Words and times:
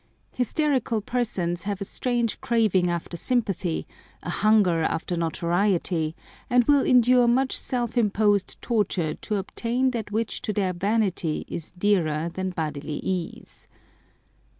Hysterical 0.31 0.99
persons 0.99 1.61
have 1.61 1.79
a 1.79 1.85
strange 1.85 2.41
craving 2.41 2.89
after 2.89 3.15
sympathy, 3.15 3.85
a 4.23 4.31
hunger 4.31 4.81
after 4.81 5.15
notoriety, 5.15 6.15
and 6.49 6.63
will 6.63 6.83
endure 6.83 7.27
much 7.27 7.55
self 7.55 7.95
imposed 7.95 8.59
torture 8.63 9.13
to 9.13 9.35
obtain 9.35 9.91
that 9.91 10.11
which 10.11 10.41
to 10.41 10.53
their 10.53 10.73
vanity 10.73 11.45
is 11.47 11.71
dearer 11.73 12.29
than 12.33 12.49
bodily 12.49 12.97
ease. 13.03 13.67